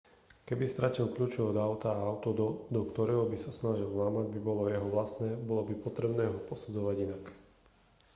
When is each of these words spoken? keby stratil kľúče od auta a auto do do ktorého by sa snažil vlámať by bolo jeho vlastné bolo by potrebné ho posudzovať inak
keby 0.49 0.65
stratil 0.67 1.05
kľúče 1.15 1.41
od 1.49 1.57
auta 1.67 1.89
a 1.93 2.05
auto 2.11 2.29
do 2.39 2.47
do 2.75 2.81
ktorého 2.89 3.21
by 3.31 3.37
sa 3.43 3.53
snažil 3.59 3.85
vlámať 3.97 4.25
by 4.33 4.39
bolo 4.49 4.65
jeho 4.73 4.87
vlastné 4.95 5.29
bolo 5.49 5.61
by 5.69 5.73
potrebné 5.85 6.23
ho 6.27 6.37
posudzovať 6.49 6.95
inak 7.05 7.23